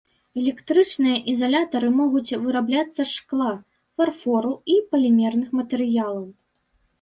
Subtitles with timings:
[0.43, 3.51] Электрычныя ізалятары могуць вырабляцца з шкла,
[4.01, 6.27] фарфору і палімерных матэрыялаў.